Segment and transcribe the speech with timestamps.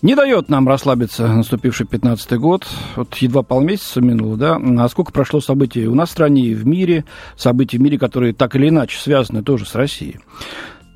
[0.00, 2.64] Не дает нам расслабиться наступивший 15-й год.
[2.94, 4.56] Вот едва полмесяца минуло, да?
[4.78, 7.04] А сколько прошло событий у нас в стране и в мире,
[7.36, 10.20] событий в мире, которые так или иначе связаны тоже с Россией.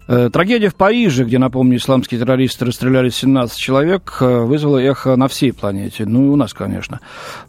[0.09, 5.29] Э, трагедия в Париже, где, напомню, исламские террористы расстреляли 17 человек, э, вызвала эхо на
[5.29, 6.05] всей планете.
[6.07, 7.01] Ну и у нас, конечно.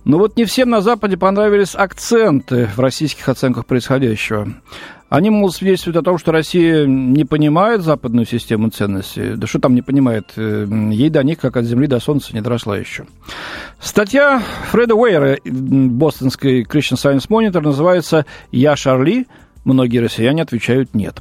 [0.06, 4.48] Но вот не всем на Западе понравились акценты в российских оценках происходящего.
[5.10, 9.36] Они, мол, свидетельствуют о том, что Россия не понимает западную систему ценностей.
[9.36, 10.32] Да что там не понимает?
[10.38, 13.06] Э, ей до них, как от земли до солнца, не доросла еще.
[13.80, 14.42] Статья
[14.72, 19.28] Фреда Уэйера, бостонской Christian Science Monitor, называется «Я Шарли».
[19.66, 21.20] Многие россияне отвечают «нет».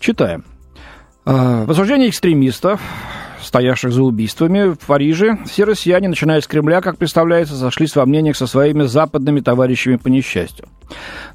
[0.00, 0.44] Читаем.
[1.24, 2.80] «А, в осуждении экстремистов
[3.44, 8.36] стоявших за убийствами в Париже, все россияне, начиная с Кремля, как представляется, сошлись во мнениях
[8.36, 10.68] со своими западными товарищами по несчастью.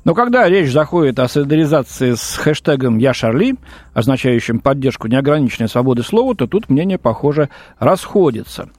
[0.03, 3.55] Но когда речь заходит о солидаризации с хэштегом «Я Шарли»,
[3.93, 8.69] означающим поддержку неограниченной свободы слова, то тут мнения, похоже, расходятся.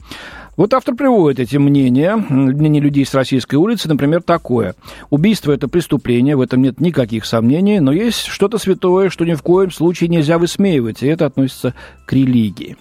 [0.61, 4.75] Вот автор приводит эти мнения, мнения людей с российской улицы, например, такое.
[5.08, 9.41] Убийство– это преступление, в этом нет никаких сомнений, но есть что-то святое, что ни в
[9.41, 11.72] коем случае нельзя высмеивать, и это относится
[12.05, 12.77] к религии.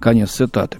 [0.00, 0.78] Конец цитаты.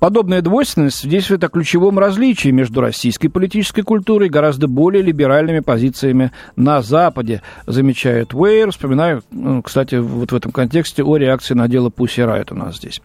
[0.00, 6.32] Подобная двойственность свидетельствует о ключевом различии между российской политической культурой и гораздо более либеральными позициями
[6.56, 8.70] на Западе, замечает Уэйр.
[8.70, 9.22] Вспоминаю,
[9.62, 13.02] кстати, вот в этом контексте о реакции на дело Пусси Райт у нас здесь.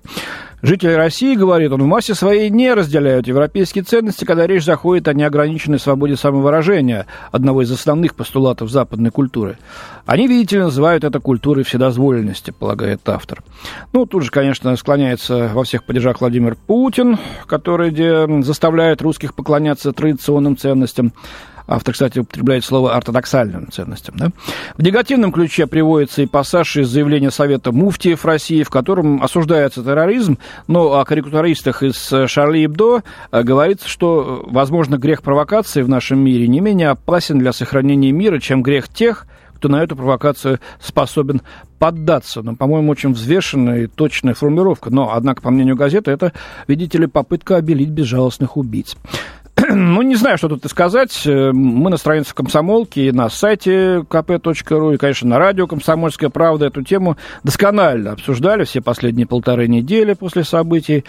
[0.64, 5.14] Жители России, говорит он, в массе своей не разделяют европейские ценности, когда речь заходит о
[5.14, 9.58] неограниченной свободе самовыражения, одного из основных постулатов западной культуры.
[10.06, 13.44] Они, видите ли, называют это культурой вседозволенности, полагает автор.
[13.92, 20.56] Ну, тут же, конечно, склоняется во всех падежах Владимир Путин, который заставляет русских поклоняться традиционным
[20.56, 21.12] ценностям.
[21.68, 24.16] Автор, кстати, употребляет слово ортодоксальным ценностям.
[24.18, 24.30] Да?
[24.78, 30.38] В негативном ключе приводится и пассаж из заявления Совета муфтиев России, в котором осуждается терроризм,
[30.68, 36.48] но о карикатуристах из Шарли Эбдо э, говорится, что, возможно, грех провокации в нашем мире
[36.48, 39.26] не менее опасен для сохранения мира, чем грех тех,
[39.56, 41.42] кто на эту провокацию способен
[41.80, 42.42] поддаться.
[42.42, 44.90] Но, по-моему, очень взвешенная и точная формулировка.
[44.90, 46.34] Но, однако, по мнению газеты, это,
[46.68, 48.98] видите ли, попытка обелить безжалостных убийц.
[49.70, 51.26] ну, не знаю, что тут и сказать.
[51.28, 56.82] Э, мы на странице комсомолки, на сайте kp.ru и, конечно, на радио «Комсомольская правда» эту
[56.82, 61.06] тему досконально обсуждали все последние полторы недели после событий.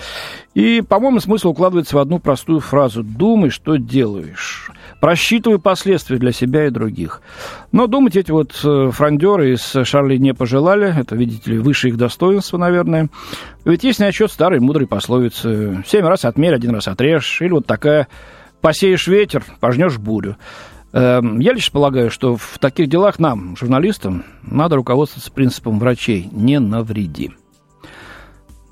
[0.55, 4.71] И, по-моему, смысл укладывается в одну простую фразу «Думай, что делаешь».
[5.01, 7.23] Просчитывай последствия для себя и других.
[7.73, 10.95] Но думать эти вот э, фрондеры из Шарли не пожелали.
[10.99, 13.09] Это, видите ли, выше их достоинства, наверное.
[13.65, 17.41] Ведь есть на отчет старой мудрой пословицы «Семь раз отмерь, один раз отрежь».
[17.41, 18.09] Или вот такая
[18.65, 20.39] посеешь ветер, пожнешь бурю.
[20.95, 26.59] Эм, я лишь полагаю, что в таких делах нам, журналистам, надо руководствоваться принципом врачей «не
[26.59, 27.33] навреди».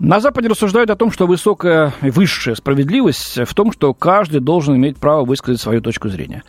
[0.04, 4.96] На Западе рассуждают о том, что высокая, высшая справедливость в том, что каждый должен иметь
[4.96, 6.42] право высказать свою точку зрения.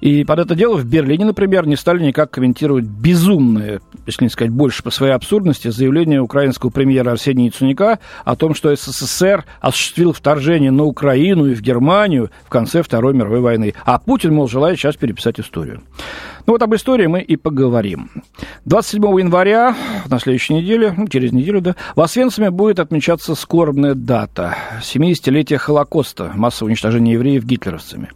[0.00, 4.54] И под это дело в Берлине, например, не стали никак комментировать безумное, если не сказать
[4.54, 10.70] больше по своей абсурдности, заявление украинского премьера Арсения Яценюка о том, что СССР осуществил вторжение
[10.70, 13.74] на Украину и в Германию в конце Второй мировой войны.
[13.84, 15.82] А Путин, мол, желает сейчас переписать историю.
[16.46, 18.10] Ну вот об истории мы и поговорим.
[18.66, 19.74] 27 января,
[20.06, 26.32] на следующей неделе, ну, через неделю, да, в Освенциме будет отмечаться скорбная дата– 70-летие Холокоста,
[26.34, 28.10] массового уничтожения евреев гитлеровцами.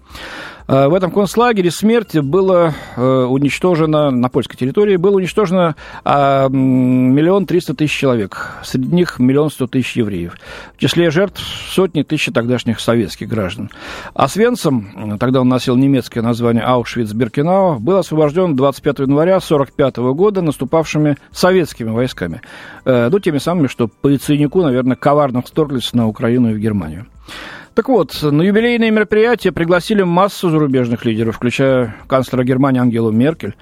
[0.69, 7.47] Э, в этом концлагере смерти было э, уничтожено, на польской территории, было уничтожено а, миллион
[7.47, 8.56] триста тысяч человек.
[8.62, 10.37] Среди них миллион сто тысяч евреев.
[10.77, 13.71] В числе жертв сотни тысяч тогдашних советских граждан.
[14.15, 21.17] А Свенцем, тогда он носил немецкое название Аушвиц-Биркенау, был освобожден 25 января 1945 года наступавшими
[21.32, 22.43] советскими войсками.
[22.85, 27.06] Э, ну, теми самыми, что по яйценику, наверное, коварно вторглись на Украину и в Германию.
[27.79, 33.55] Так вот, на юбилейное мероприятие пригласили массу зарубежных лидеров, включая канцлера Германии Ангелу Меркель.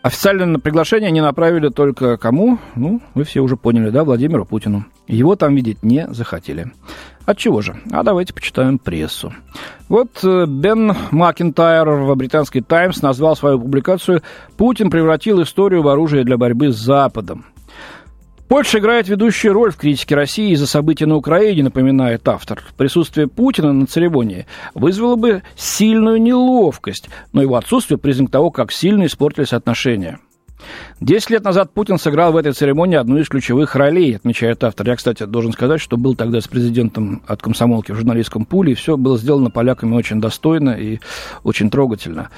[0.00, 2.58] Официально на приглашение они направили только кому?
[2.74, 4.86] Ну, вы все уже поняли, да, Владимиру Путину.
[5.08, 6.72] Его там видеть не захотели.
[7.26, 7.76] От чего же?
[7.92, 9.34] А давайте почитаем прессу.
[9.90, 14.22] Вот э, Бен Макентайр в британский «Таймс» назвал свою публикацию
[14.56, 17.44] «Путин превратил историю в оружие для борьбы с Западом».
[18.54, 22.62] Польша играет ведущую роль в критике России из-за событий на Украине, напоминает автор.
[22.76, 29.06] Присутствие Путина на церемонии вызвало бы сильную неловкость, но его отсутствие признак того, как сильно
[29.06, 30.20] испортились отношения.
[31.00, 34.86] Десять лет назад Путин сыграл в этой церемонии одну из ключевых ролей, отмечает автор.
[34.86, 38.76] Я, кстати, должен сказать, что был тогда с президентом от комсомолки в журналистском пуле, и
[38.76, 41.00] все было сделано поляками очень достойно и
[41.42, 42.30] очень трогательно.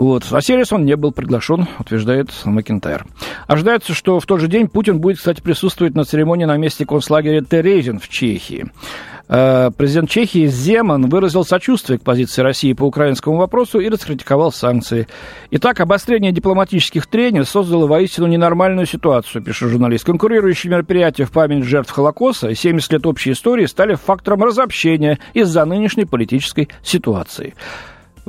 [0.00, 0.24] Вот.
[0.30, 3.04] А Селис он не был приглашен, утверждает Макентайр.
[3.46, 7.42] Ожидается, что в тот же день Путин будет, кстати, присутствовать на церемонии на месте концлагеря
[7.42, 8.72] Терезин в Чехии.
[9.28, 15.06] Э, президент Чехии Земан выразил сочувствие к позиции России по украинскому вопросу и раскритиковал санкции.
[15.50, 20.06] Итак, обострение дипломатических трений создало воистину ненормальную ситуацию, пишет журналист.
[20.06, 25.66] Конкурирующие мероприятия в память жертв Холокоста и 70 лет общей истории стали фактором разобщения из-за
[25.66, 27.52] нынешней политической ситуации.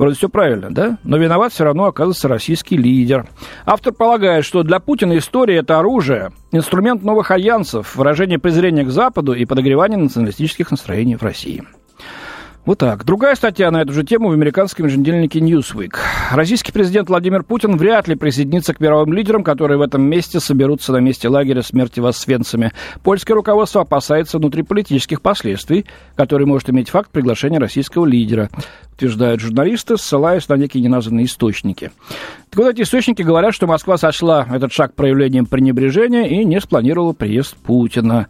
[0.02, 0.98] Вроде все правильно, да?
[1.04, 3.28] Но виноват все равно оказывается российский лидер.
[3.64, 9.32] Автор полагает, что для Путина история– это оружие, инструмент новых альянсов, выражение презрения к Западу
[9.32, 11.62] и подогревание националистических настроений в России.
[12.64, 13.04] Вот так.
[13.04, 15.96] Другая статья на эту же тему в американском еженедельнике Newsweek.
[16.30, 20.92] Российский президент Владимир Путин вряд ли присоединится к мировым лидерам, которые в этом месте соберутся
[20.92, 22.70] на месте лагеря смерти в Освенциме.
[23.02, 28.48] Польское руководство опасается внутриполитических последствий, которые может иметь факт приглашения российского лидера,
[28.94, 31.90] утверждают журналисты, ссылаясь на некие неназванные источники.
[32.50, 37.12] Так вот, эти источники говорят, что Москва сочла этот шаг проявлением пренебрежения и не спланировала
[37.12, 38.28] приезд Путина.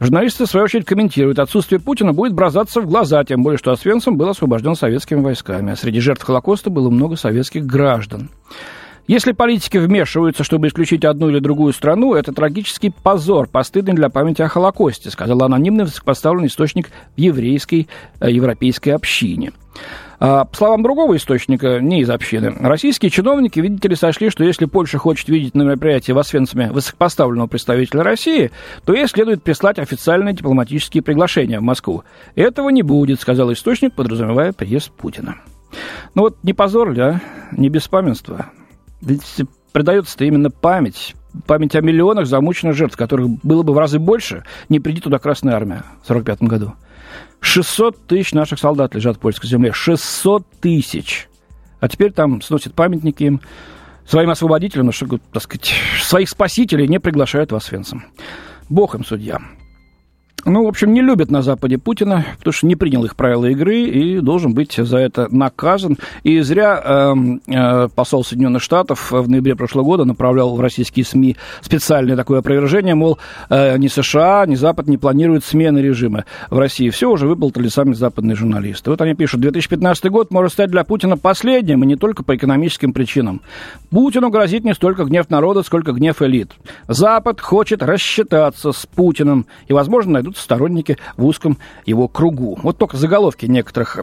[0.00, 4.16] Журналисты, в свою очередь, комментируют, отсутствие Путина будет бросаться в глаза, тем более, что Освенцим
[4.16, 8.30] был освобожден советскими войсками, а среди жертв Холокоста было много советских граждан.
[9.08, 14.42] Если политики вмешиваются, чтобы исключить одну или другую страну, это трагический позор, постыдный для памяти
[14.42, 17.88] о Холокосте, сказал анонимный высокопоставленный источник в еврейской,
[18.20, 19.52] э, европейской общине.
[20.20, 24.66] А, по словам другого источника, не из общины, российские чиновники, видите ли, сошли, что если
[24.66, 28.50] Польша хочет видеть на мероприятии в Освенциме высокопоставленного представителя России,
[28.84, 32.02] то ей следует прислать официальные дипломатические приглашения в Москву.
[32.34, 35.36] Этого не будет, сказал источник, подразумевая приезд Путина.
[36.14, 37.20] Ну вот не позор ли, а?
[37.52, 38.50] Не беспамятство.
[39.00, 39.22] Ведь
[39.72, 41.14] предается-то именно память,
[41.46, 45.54] память о миллионах замученных жертв, которых было бы в разы больше, не приди туда Красная
[45.54, 46.74] Армия в 1945 году.
[47.40, 49.72] 600 тысяч наших солдат лежат в польской земле.
[49.72, 51.28] 600 тысяч.
[51.80, 53.40] А теперь там сносят памятники им,
[54.06, 58.04] своим освободителям, ну, что, так сказать, своих спасителей не приглашают в Освенцим.
[58.68, 59.38] Бог им судья.
[60.48, 63.82] Ну, в общем, не любят на Западе Путина, потому что не принял их правила игры
[63.82, 65.98] и должен быть за это наказан.
[66.22, 67.14] И зря э,
[67.48, 72.94] э, посол Соединенных Штатов в ноябре прошлого года направлял в российские СМИ специальное такое опровержение,
[72.94, 73.18] мол,
[73.50, 76.88] э, ни США, ни Запад не планируют смены режима в России.
[76.88, 78.88] Все уже выплатили сами западные журналисты.
[78.88, 82.94] Вот они пишут, 2015 год может стать для Путина последним, и не только по экономическим
[82.94, 83.42] причинам.
[83.90, 86.52] Путину грозит не столько гнев народа, сколько гнев элит.
[86.86, 92.58] Запад хочет рассчитаться с Путиным, и, возможно, найдут сторонники в узком его кругу.
[92.62, 94.00] Вот только заголовки некоторых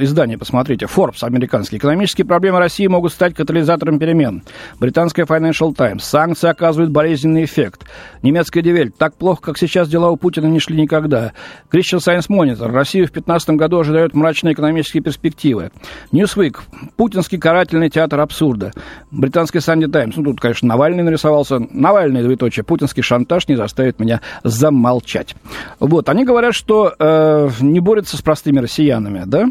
[0.00, 0.86] изданий посмотрите.
[0.86, 1.76] Forbes, американский.
[1.76, 4.42] Экономические проблемы России могут стать катализатором перемен.
[4.78, 6.04] Британская Financial Times.
[6.04, 7.84] Санкции оказывают болезненный эффект.
[8.22, 8.90] Немецкая Девель.
[8.90, 11.32] Так плохо, как сейчас дела у Путина не шли никогда.
[11.70, 12.70] Christian Science Monitor.
[12.70, 15.70] Россию в 2015 году ожидают мрачные экономические перспективы.
[16.12, 16.58] Newsweek.
[16.96, 18.72] Путинский карательный театр абсурда.
[19.10, 20.16] Британский Sunday Times.
[20.16, 21.58] Ну, тут, конечно, Навальный нарисовался.
[21.70, 22.64] Навальный, двоеточие.
[22.64, 25.34] Путинский шантаж не заставит меня замолчать.
[25.80, 29.46] Вот, они говорят, что э, не борются с простыми россиянами, да?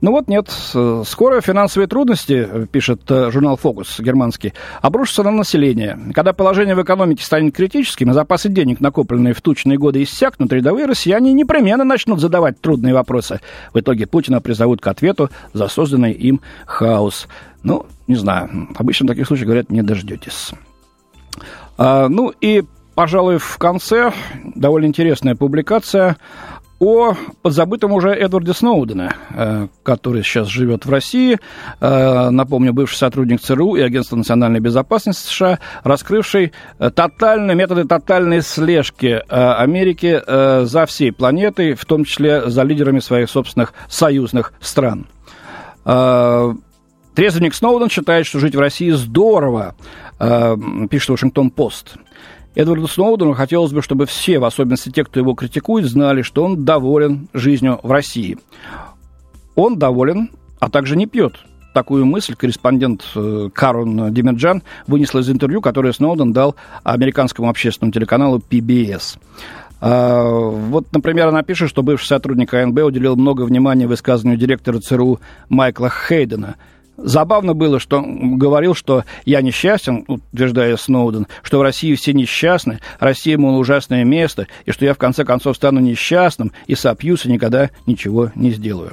[0.00, 0.50] Ну вот нет,
[1.06, 5.98] скоро финансовые трудности, пишет э, журнал «Фокус» германский, обрушатся на население.
[6.14, 10.86] Когда положение в экономике станет критическим, а запасы денег, накопленные в тучные годы, иссякнут, рядовые
[10.86, 13.40] россияне непременно начнут задавать трудные вопросы.
[13.72, 17.28] В итоге Путина призовут к ответу за созданный им хаос.
[17.62, 20.52] Ну, не знаю, обычно в таких случаях говорят, не дождетесь.
[21.76, 22.64] А, ну и
[22.94, 24.12] пожалуй, в конце
[24.54, 26.16] довольно интересная публикация
[26.80, 31.38] о подзабытом уже Эдварде Сноудене, э, который сейчас живет в России,
[31.80, 38.42] э, напомню, бывший сотрудник ЦРУ и Агентства национальной безопасности США, раскрывший э, тотальные методы тотальной
[38.42, 40.20] слежки Америки
[40.64, 45.06] за всей планетой, в том числе за лидерами своих собственных союзных стран.
[45.84, 49.74] Трезвенник Сноуден считает, что жить в России здорово,
[50.90, 51.96] пишет Вашингтон-Пост.
[52.54, 56.64] Эдварду Сноудену хотелось бы, чтобы все, в особенности те, кто его критикует, знали, что он
[56.64, 58.38] доволен жизнью в России.
[59.56, 60.30] Он доволен,
[60.60, 61.34] а также не пьет.
[61.72, 68.38] Такую мысль корреспондент э, Карон Демерджан вынесла из интервью, которое Сноуден дал американскому общественному телеканалу
[68.38, 69.18] PBS.
[69.80, 75.18] А, вот, например, она пишет, что бывший сотрудник АНБ уделил много внимания высказыванию директора ЦРУ
[75.48, 76.54] Майкла Хейдена–
[76.96, 83.36] Забавно было, что говорил, что я несчастен, утверждая Сноуден, что в России все несчастны, Россия,
[83.36, 87.70] мол, ужасное место, и что я в конце концов стану несчастным и сопьюсь и никогда
[87.86, 88.92] ничего не сделаю.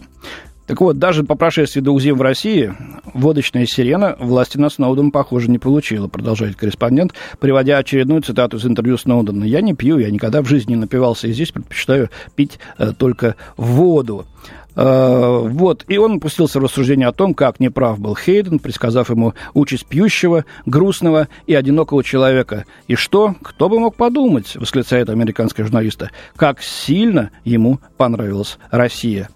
[0.72, 2.74] Так вот, даже по прошествии двух зим в России
[3.14, 8.98] водочная сирена власти на Сноуден, похоже, не получила, продолжает корреспондент, приводя очередную цитату из интервью
[8.98, 9.44] Сноудена.
[9.44, 13.36] «Я не пью, я никогда в жизни не напивался, и здесь предпочитаю пить э, только
[13.58, 14.26] воду».
[14.76, 19.34] Э, вот, и он пустился в рассуждение о том, как неправ был Хейден, предсказав ему
[19.54, 22.66] участь пьющего, грустного и одинокого человека.
[22.88, 23.36] И что?
[23.42, 29.30] Кто бы мог подумать, восклицает американская журналиста, как сильно ему понравилась Россия.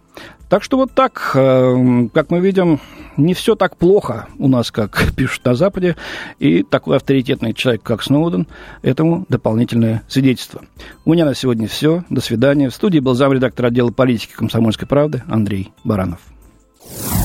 [0.49, 2.79] Так что вот так, э, как мы видим,
[3.17, 5.95] не все так плохо у нас, как пишут на Западе,
[6.39, 8.47] и такой авторитетный человек, как Сноуден,
[8.81, 10.61] этому дополнительное свидетельство.
[11.03, 12.03] У меня на сегодня все.
[12.09, 12.69] До свидания.
[12.69, 16.19] В студии был замредактор отдела политики комсомольской правды Андрей Баранов.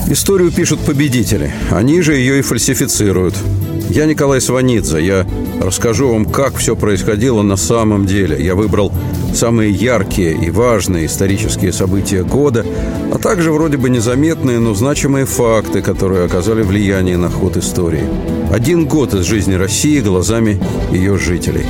[0.07, 1.53] Историю пишут победители.
[1.69, 3.35] Они же ее и фальсифицируют.
[3.89, 5.05] Я Николай Сванидзе.
[5.05, 5.27] Я
[5.61, 8.43] расскажу вам, как все происходило на самом деле.
[8.43, 8.91] Я выбрал
[9.35, 12.65] самые яркие и важные исторические события года,
[13.13, 18.03] а также вроде бы незаметные, но значимые факты, которые оказали влияние на ход истории.
[18.51, 20.61] Один год из жизни России глазами
[20.91, 21.65] ее жителей.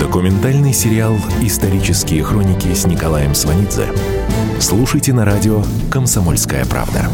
[0.00, 3.86] Документальный сериал «Исторические хроники» с Николаем Сванидзе.
[4.60, 7.08] Слушайте на радио «Комсомольская правда».